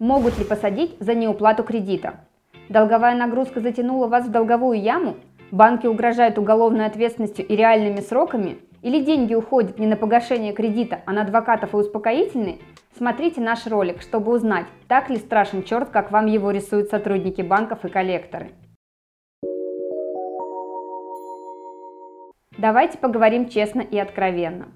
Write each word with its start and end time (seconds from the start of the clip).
Могут 0.00 0.38
ли 0.38 0.44
посадить 0.44 0.96
за 0.98 1.14
неуплату 1.14 1.62
кредита? 1.62 2.14
Долговая 2.68 3.14
нагрузка 3.14 3.60
затянула 3.60 4.08
вас 4.08 4.26
в 4.26 4.30
долговую 4.30 4.80
яму? 4.80 5.16
Банки 5.52 5.86
угрожают 5.86 6.36
уголовной 6.36 6.86
ответственностью 6.86 7.46
и 7.46 7.54
реальными 7.54 8.00
сроками? 8.00 8.58
Или 8.82 9.04
деньги 9.04 9.34
уходят 9.34 9.78
не 9.78 9.86
на 9.86 9.96
погашение 9.96 10.52
кредита, 10.52 11.02
а 11.06 11.12
на 11.12 11.22
адвокатов 11.22 11.74
и 11.74 11.76
успокоительные? 11.76 12.58
Смотрите 12.98 13.40
наш 13.40 13.68
ролик, 13.68 14.02
чтобы 14.02 14.32
узнать, 14.32 14.66
так 14.88 15.10
ли 15.10 15.16
страшен 15.16 15.62
черт, 15.62 15.90
как 15.90 16.10
вам 16.10 16.26
его 16.26 16.50
рисуют 16.50 16.90
сотрудники 16.90 17.42
банков 17.42 17.84
и 17.84 17.88
коллекторы. 17.88 18.50
Давайте 22.58 22.98
поговорим 22.98 23.48
честно 23.48 23.80
и 23.80 23.96
откровенно. 23.98 24.66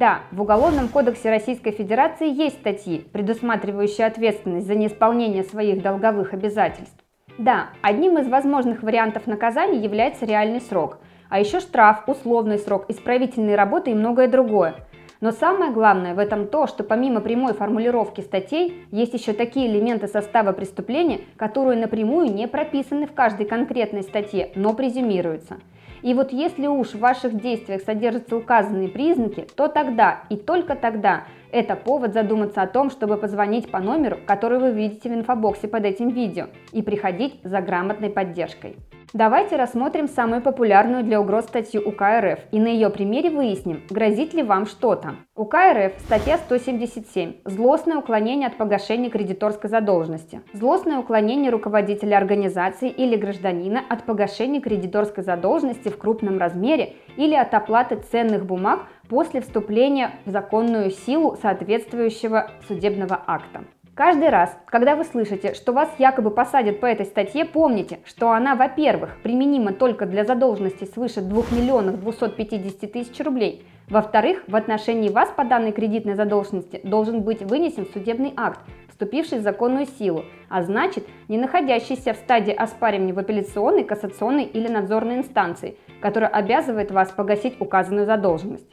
Да, 0.00 0.20
в 0.32 0.40
Уголовном 0.40 0.88
кодексе 0.88 1.28
Российской 1.28 1.72
Федерации 1.72 2.26
есть 2.26 2.60
статьи, 2.60 3.06
предусматривающие 3.12 4.06
ответственность 4.06 4.66
за 4.66 4.74
неисполнение 4.74 5.44
своих 5.44 5.82
долговых 5.82 6.32
обязательств. 6.32 7.04
Да, 7.36 7.66
одним 7.82 8.16
из 8.16 8.26
возможных 8.26 8.82
вариантов 8.82 9.26
наказания 9.26 9.78
является 9.78 10.24
реальный 10.24 10.62
срок, 10.62 11.00
а 11.28 11.38
еще 11.38 11.60
штраф, 11.60 12.04
условный 12.06 12.56
срок, 12.56 12.86
исправительные 12.88 13.56
работы 13.56 13.90
и 13.90 13.94
многое 13.94 14.26
другое. 14.26 14.76
Но 15.20 15.32
самое 15.32 15.70
главное 15.70 16.14
в 16.14 16.18
этом 16.18 16.46
то, 16.46 16.66
что 16.66 16.82
помимо 16.82 17.20
прямой 17.20 17.52
формулировки 17.52 18.20
статей, 18.20 18.86
есть 18.90 19.12
еще 19.12 19.32
такие 19.32 19.70
элементы 19.70 20.08
состава 20.08 20.52
преступления, 20.52 21.20
которые 21.36 21.78
напрямую 21.78 22.32
не 22.32 22.48
прописаны 22.48 23.06
в 23.06 23.12
каждой 23.12 23.46
конкретной 23.46 24.02
статье, 24.02 24.50
но 24.54 24.72
презюмируются– 24.72 25.58
и 26.02 26.14
вот 26.14 26.32
если 26.32 26.66
уж 26.66 26.88
в 26.88 26.98
ваших 26.98 27.40
действиях 27.40 27.82
содержатся 27.82 28.36
указанные 28.36 28.88
признаки, 28.88 29.46
то 29.54 29.68
тогда 29.68 30.22
и 30.30 30.36
только 30.36 30.74
тогда 30.74 31.24
это 31.52 31.76
повод 31.76 32.14
задуматься 32.14 32.62
о 32.62 32.66
том, 32.66 32.90
чтобы 32.90 33.16
позвонить 33.16 33.70
по 33.70 33.80
номеру, 33.80 34.18
который 34.26 34.58
вы 34.58 34.70
видите 34.70 35.10
в 35.10 35.14
инфобоксе 35.14 35.68
под 35.68 35.84
этим 35.84 36.08
видео, 36.08 36.46
и 36.72 36.80
приходить 36.80 37.40
за 37.42 37.60
грамотной 37.60 38.08
поддержкой. 38.08 38.76
Давайте 39.12 39.56
рассмотрим 39.56 40.06
самую 40.06 40.40
популярную 40.40 41.02
для 41.02 41.20
угроз 41.20 41.46
статью 41.46 41.82
УК 41.84 42.02
РФ 42.20 42.38
и 42.52 42.60
на 42.60 42.68
ее 42.68 42.90
примере 42.90 43.30
выясним, 43.30 43.82
грозит 43.90 44.34
ли 44.34 44.44
вам 44.44 44.66
что-то. 44.66 45.16
УК 45.34 45.54
РФ, 45.72 45.94
статья 45.98 46.38
177. 46.38 47.38
Злостное 47.44 47.96
уклонение 47.96 48.46
от 48.46 48.56
погашения 48.56 49.10
кредиторской 49.10 49.68
задолженности. 49.68 50.42
Злостное 50.52 50.98
уклонение 50.98 51.50
руководителя 51.50 52.18
организации 52.18 52.88
или 52.88 53.16
гражданина 53.16 53.82
от 53.88 54.04
погашения 54.04 54.60
кредиторской 54.60 55.24
задолженности 55.24 55.88
в 55.88 55.98
крупном 55.98 56.38
размере 56.38 56.94
или 57.16 57.34
от 57.34 57.52
оплаты 57.52 57.96
ценных 57.96 58.46
бумаг 58.46 58.82
после 59.08 59.40
вступления 59.40 60.12
в 60.24 60.30
законную 60.30 60.92
силу 60.92 61.36
соответствующего 61.42 62.48
судебного 62.68 63.20
акта. 63.26 63.64
Каждый 63.94 64.28
раз, 64.28 64.56
когда 64.66 64.94
вы 64.94 65.04
слышите, 65.04 65.52
что 65.52 65.72
вас 65.72 65.90
якобы 65.98 66.30
посадят 66.30 66.80
по 66.80 66.86
этой 66.86 67.06
статье, 67.06 67.44
помните, 67.44 67.98
что 68.04 68.30
она, 68.30 68.54
во-первых, 68.54 69.16
применима 69.22 69.72
только 69.72 70.06
для 70.06 70.24
задолженности 70.24 70.84
свыше 70.84 71.20
2 71.20 71.42
миллионов 71.50 72.00
250 72.00 72.92
тысяч 72.92 73.20
рублей, 73.20 73.66
во-вторых, 73.88 74.44
в 74.46 74.54
отношении 74.54 75.08
вас 75.08 75.30
по 75.36 75.44
данной 75.44 75.72
кредитной 75.72 76.14
задолженности 76.14 76.80
должен 76.84 77.22
быть 77.22 77.42
вынесен 77.42 77.86
судебный 77.92 78.32
акт, 78.36 78.60
вступивший 78.88 79.40
в 79.40 79.42
законную 79.42 79.86
силу, 79.86 80.24
а 80.48 80.62
значит, 80.62 81.06
не 81.26 81.38
находящийся 81.38 82.12
в 82.12 82.16
стадии 82.16 82.52
оспаривания 82.52 83.12
в 83.12 83.18
апелляционной, 83.18 83.82
кассационной 83.82 84.44
или 84.44 84.68
надзорной 84.68 85.16
инстанции, 85.16 85.76
которая 86.00 86.30
обязывает 86.30 86.92
вас 86.92 87.10
погасить 87.10 87.60
указанную 87.60 88.06
задолженность. 88.06 88.70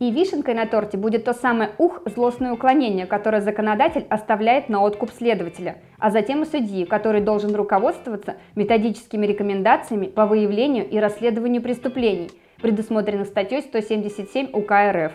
И 0.00 0.10
вишенкой 0.10 0.54
на 0.54 0.64
торте 0.64 0.96
будет 0.96 1.24
то 1.24 1.34
самое 1.34 1.72
ух 1.76 2.00
злостное 2.06 2.54
уклонение, 2.54 3.04
которое 3.04 3.42
законодатель 3.42 4.06
оставляет 4.08 4.70
на 4.70 4.82
откуп 4.82 5.10
следователя, 5.10 5.76
а 5.98 6.10
затем 6.10 6.42
и 6.42 6.46
судьи, 6.46 6.86
который 6.86 7.20
должен 7.20 7.54
руководствоваться 7.54 8.36
методическими 8.54 9.26
рекомендациями 9.26 10.06
по 10.06 10.24
выявлению 10.24 10.88
и 10.88 10.98
расследованию 10.98 11.60
преступлений, 11.60 12.30
предусмотренных 12.62 13.26
статьей 13.26 13.60
177 13.60 14.48
УК 14.54 14.72
РФ. 14.90 15.12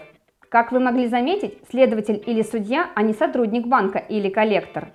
Как 0.50 0.72
вы 0.72 0.80
могли 0.80 1.08
заметить, 1.08 1.58
следователь 1.72 2.22
или 2.24 2.44
судья, 2.44 2.92
а 2.94 3.02
не 3.02 3.14
сотрудник 3.14 3.66
банка 3.66 3.98
или 3.98 4.30
коллектор. 4.30 4.90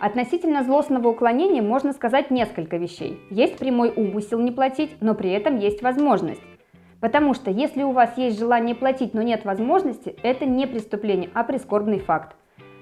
Относительно 0.00 0.64
злостного 0.64 1.06
уклонения 1.06 1.62
можно 1.62 1.92
сказать 1.92 2.32
несколько 2.32 2.78
вещей. 2.78 3.20
Есть 3.30 3.58
прямой 3.58 3.92
умысел 3.94 4.40
не 4.40 4.50
платить, 4.50 4.96
но 5.00 5.14
при 5.14 5.30
этом 5.30 5.56
есть 5.56 5.82
возможность. 5.82 6.42
Потому 7.00 7.34
что 7.34 7.50
если 7.50 7.82
у 7.82 7.92
вас 7.92 8.16
есть 8.18 8.38
желание 8.38 8.74
платить, 8.74 9.14
но 9.14 9.22
нет 9.22 9.44
возможности, 9.44 10.16
это 10.22 10.44
не 10.44 10.66
преступление, 10.66 11.30
а 11.34 11.44
прискорбный 11.44 11.98
факт. 11.98 12.36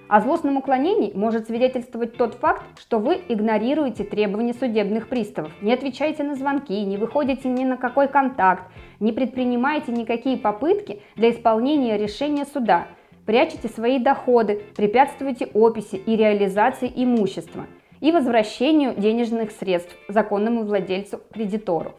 О 0.09 0.23
злостном 0.23 0.57
уклонении 0.57 1.13
может 1.15 1.49
свидетельствовать 1.49 2.17
тот 2.17 2.35
факт, 2.35 2.63
что 2.79 2.99
вы 2.99 3.21
игнорируете 3.29 4.05
требования 4.05 4.55
судебных 4.55 5.09
приставов, 5.09 5.53
не 5.61 5.73
отвечаете 5.73 6.23
на 6.23 6.35
звонки, 6.35 6.83
не 6.83 6.97
выходите 6.97 7.47
ни 7.47 7.65
на 7.65 7.77
какой 7.77 8.09
контакт, 8.09 8.65
не 9.01 9.13
предпринимаете 9.13 9.93
никакие 9.93 10.39
попытки 10.39 11.03
для 11.15 11.31
исполнения 11.31 11.99
решения 11.99 12.47
суда, 12.47 12.87
прячете 13.27 13.69
свои 13.69 13.99
доходы, 13.99 14.63
препятствуете 14.75 15.45
описи 15.53 15.97
и 15.97 16.17
реализации 16.17 16.91
имущества 16.95 17.67
и 18.01 18.11
возвращению 18.11 18.95
денежных 18.95 19.51
средств 19.51 19.95
законному 20.09 20.65
владельцу-кредитору. 20.65 21.93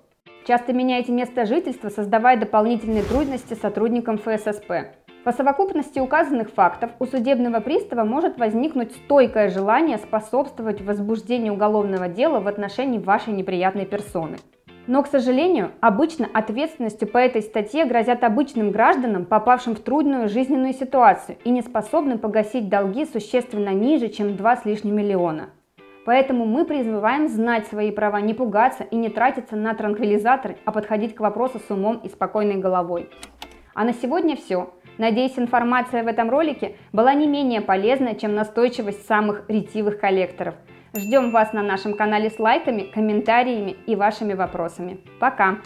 Часто 0.50 0.74
меняете 0.74 1.12
место 1.12 1.46
жительства, 1.46 1.90
создавая 1.90 2.36
дополнительные 2.36 3.04
трудности 3.04 3.54
сотрудникам 3.54 4.18
ФССП. 4.18 4.96
По 5.24 5.32
совокупности 5.32 6.00
указанных 6.00 6.50
фактов 6.50 6.90
у 6.98 7.06
судебного 7.06 7.60
пристава 7.60 8.04
может 8.04 8.40
возникнуть 8.40 8.94
стойкое 8.94 9.52
желание 9.52 10.00
способствовать 10.00 10.82
возбуждению 10.82 11.54
уголовного 11.54 12.08
дела 12.08 12.40
в 12.40 12.48
отношении 12.48 12.98
вашей 12.98 13.32
неприятной 13.34 13.86
персоны. 13.86 14.38
Но, 14.88 15.04
к 15.04 15.08
сожалению, 15.08 15.70
обычно 15.82 16.28
ответственностью 16.34 17.08
по 17.08 17.20
этой 17.20 17.44
статье 17.44 17.86
грозят 17.86 18.24
обычным 18.24 18.72
гражданам, 18.72 19.26
попавшим 19.26 19.76
в 19.76 19.81
трудную 19.81 20.30
жизненную 20.30 20.74
ситуацию 20.74 21.38
и 21.44 21.52
не 21.52 21.62
способным 21.62 22.18
погасить 22.18 22.70
долги 22.70 23.06
существенно 23.06 23.70
ниже, 23.70 24.08
чем 24.08 24.36
2 24.36 24.58
с 24.58 24.66
лишним 24.66 24.96
миллиона. 24.96 25.50
Поэтому 26.09 26.47
мы 26.47 26.66
призываем 26.66 27.28
знать 27.28 27.68
свои 27.68 27.92
права, 27.92 28.20
не 28.20 28.34
пугаться 28.34 28.84
и 28.84 28.96
не 28.96 29.09
тратиться 29.09 29.56
на 29.56 29.75
транквилизаторы, 29.75 30.58
а 30.66 30.72
подходить 30.72 31.14
к 31.14 31.20
вопросу 31.20 31.59
с 31.59 31.70
умом 31.70 31.97
и 32.03 32.09
спокойной 32.09 32.56
головой. 32.56 33.12
А 33.75 33.84
на 33.84 33.94
сегодня 33.94 34.36
все. 34.36 34.74
Надеюсь, 34.98 35.38
информация 35.38 36.03
в 36.03 36.08
этом 36.08 36.31
ролике 36.31 36.78
была 36.94 37.14
не 37.14 37.28
менее 37.28 37.62
полезной, 37.62 38.16
чем 38.16 38.34
настойчивость 38.34 39.06
самых 39.06 39.48
ретивых 39.48 40.00
коллекторов. 40.00 40.56
Ждем 40.96 41.30
вас 41.30 41.53
на 41.53 41.62
нашем 41.62 41.94
канале 41.94 42.31
с 42.31 42.40
лайками, 42.40 42.90
комментариями 42.92 43.78
и 43.86 43.96
вашими 43.96 44.34
вопросами. 44.34 45.02
Пока! 45.19 45.59